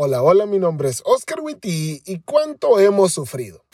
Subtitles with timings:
[0.00, 3.64] Hola, hola, mi nombre es Oscar Witty y cuánto hemos sufrido.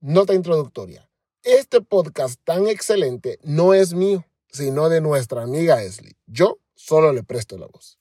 [0.00, 1.10] Nota introductoria.
[1.42, 6.16] Este podcast tan excelente no es mío, sino de nuestra amiga Esli.
[6.26, 7.98] Yo solo le presto la voz.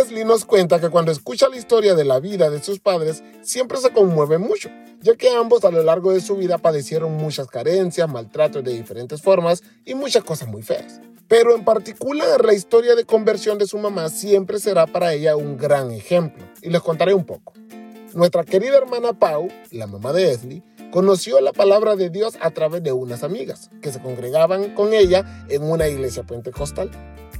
[0.00, 3.78] Esli nos cuenta que cuando escucha la historia de la vida de sus padres, siempre
[3.78, 4.70] se conmueve mucho,
[5.00, 9.20] ya que ambos a lo largo de su vida padecieron muchas carencias, maltratos de diferentes
[9.20, 11.00] formas y muchas cosas muy feas.
[11.26, 15.56] Pero en particular la historia de conversión de su mamá siempre será para ella un
[15.56, 17.52] gran ejemplo, y les contaré un poco.
[18.14, 22.82] Nuestra querida hermana Pau, la mamá de Esli, conoció la palabra de Dios a través
[22.82, 26.90] de unas amigas que se congregaban con ella en una iglesia pentecostal.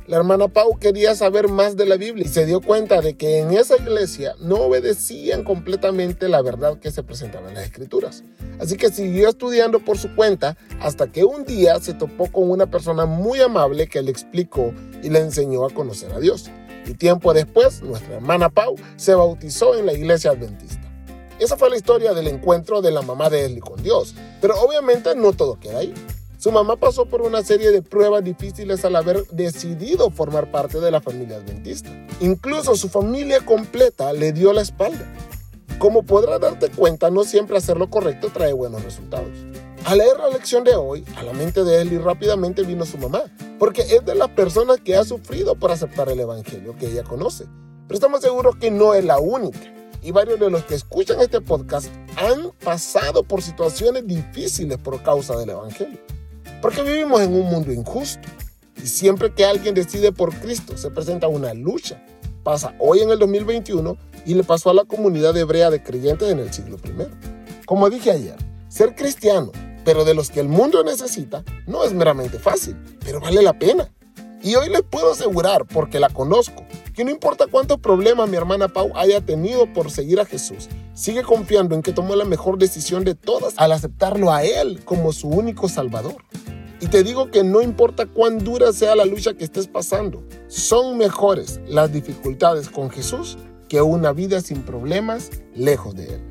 [0.09, 3.41] La hermana Pau quería saber más de la Biblia y se dio cuenta de que
[3.41, 8.25] en esa iglesia no obedecían completamente la verdad que se presentaba en las escrituras.
[8.59, 12.65] Así que siguió estudiando por su cuenta hasta que un día se topó con una
[12.65, 14.73] persona muy amable que le explicó
[15.03, 16.49] y le enseñó a conocer a Dios.
[16.87, 20.91] Y tiempo después, nuestra hermana Pau se bautizó en la iglesia adventista.
[21.39, 24.15] Esa fue la historia del encuentro de la mamá de Esli con Dios.
[24.41, 25.93] Pero obviamente no todo queda ahí.
[26.39, 30.93] Su mamá pasó por una serie de pruebas difíciles al haber decidido formar parte de
[30.93, 31.91] la familia adventista.
[32.21, 35.05] Incluso su familia completa le dio la espalda.
[35.81, 39.33] Como podrás darte cuenta, no siempre hacer lo correcto trae buenos resultados.
[39.85, 43.23] Al leer la lección de hoy, a la mente de Eli rápidamente vino su mamá,
[43.59, 47.47] porque es de las personas que ha sufrido por aceptar el Evangelio que ella conoce.
[47.89, 49.59] Pero estamos seguros que no es la única.
[50.05, 55.37] Y varios de los que escuchan este podcast han pasado por situaciones difíciles por causa
[55.37, 55.99] del Evangelio.
[56.61, 58.29] Porque vivimos en un mundo injusto.
[58.83, 62.03] Y siempre que alguien decide por Cristo se presenta una lucha.
[62.43, 66.39] Pasa hoy en el 2021 y le pasó a la comunidad hebrea de creyentes en
[66.39, 67.07] el siglo I.
[67.67, 68.37] Como dije ayer,
[68.69, 69.53] ser cristiano,
[69.85, 73.91] pero de los que el mundo necesita, no es meramente fácil, pero vale la pena.
[74.43, 76.65] Y hoy les puedo asegurar, porque la conozco,
[76.95, 80.69] que no importa cuántos problemas mi hermana Pau haya tenido por seguir a Jesús,
[80.99, 85.13] sigue confiando en que tomó la mejor decisión de todas al aceptarlo a Él como
[85.13, 86.17] su único Salvador.
[86.81, 90.99] Y te digo que no importa cuán dura sea la lucha que estés pasando, son
[90.99, 96.25] mejores las dificultades con Jesús que una vida sin problemas lejos de Él.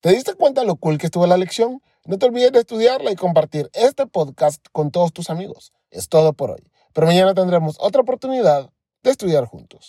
[0.00, 1.82] ¿Te diste cuenta lo cool que estuvo la lección?
[2.06, 5.74] No te olvides de estudiarla y compartir este podcast con todos tus amigos.
[5.90, 6.62] Es todo por hoy,
[6.94, 8.70] pero mañana tendremos otra oportunidad
[9.06, 9.84] de estudiar juntos.